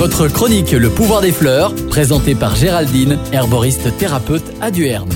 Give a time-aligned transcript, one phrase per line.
[0.00, 5.10] Votre chronique Le pouvoir des fleurs, présentée par Géraldine, herboriste thérapeute à Duerne.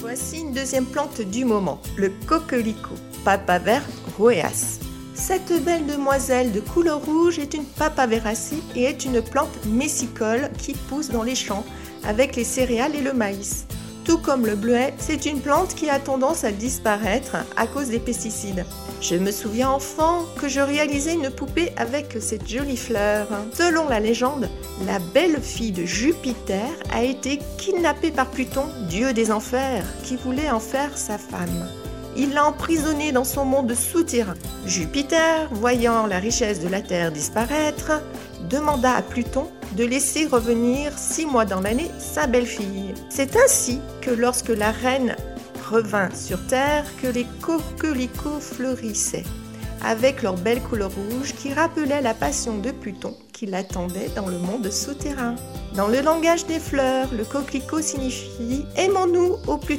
[0.00, 3.78] Voici une deuxième plante du moment, le coquelicot, papaver
[4.18, 4.80] roeas.
[5.14, 10.72] Cette belle demoiselle de couleur rouge est une papaveracée et est une plante messicole qui
[10.72, 11.64] pousse dans les champs
[12.04, 13.68] avec les céréales et le maïs.
[14.08, 17.98] Tout comme le bleuet, c'est une plante qui a tendance à disparaître à cause des
[17.98, 18.64] pesticides.
[19.02, 23.28] Je me souviens enfant que je réalisais une poupée avec cette jolie fleur.
[23.52, 24.48] Selon la légende,
[24.86, 30.50] la belle fille de Jupiter a été kidnappée par Pluton, dieu des enfers, qui voulait
[30.50, 31.68] en faire sa femme.
[32.20, 34.34] Il l'a emprisonnée dans son monde souterrain.
[34.66, 38.02] Jupiter, voyant la richesse de la Terre disparaître,
[38.50, 42.92] demanda à Pluton de laisser revenir six mois dans l'année sa belle-fille.
[43.08, 45.14] C'est ainsi que lorsque la reine
[45.70, 49.24] revint sur Terre, que les coquelicots fleurissaient,
[49.84, 54.38] avec leur belle couleur rouge qui rappelait la passion de Pluton qui l'attendait dans le
[54.38, 55.36] monde souterrain.
[55.76, 59.78] Dans le langage des fleurs, le coquelicot signifie Aimons-nous au plus.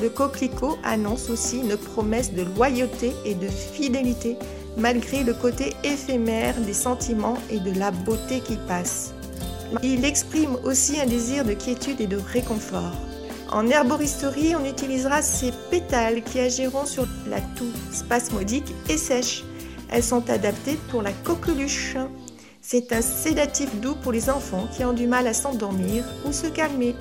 [0.00, 4.36] Le coquelicot annonce aussi une promesse de loyauté et de fidélité
[4.76, 9.12] malgré le côté éphémère des sentiments et de la beauté qui passe.
[9.82, 12.92] Il exprime aussi un désir de quiétude et de réconfort.
[13.50, 19.42] En herboristerie, on utilisera ces pétales qui agiront sur la toux spasmodique et sèche.
[19.90, 21.96] Elles sont adaptées pour la coqueluche.
[22.60, 26.46] C'est un sédatif doux pour les enfants qui ont du mal à s'endormir ou se
[26.46, 26.94] calmer.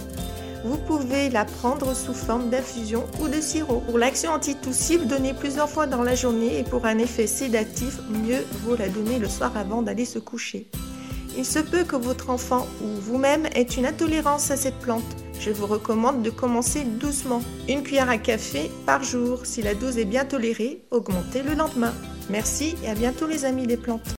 [0.64, 3.82] Vous pouvez la prendre sous forme d'infusion ou de sirop.
[3.82, 8.44] Pour l'action antitoussive, donnez plusieurs fois dans la journée et pour un effet sédatif, mieux
[8.64, 10.68] vaut la donner le soir avant d'aller se coucher.
[11.38, 15.04] Il se peut que votre enfant ou vous-même ait une intolérance à cette plante.
[15.40, 17.42] Je vous recommande de commencer doucement.
[17.70, 19.46] Une cuillère à café par jour.
[19.46, 21.94] Si la dose est bien tolérée, augmentez le lendemain.
[22.30, 24.16] Merci et à bientôt les amis des plantes.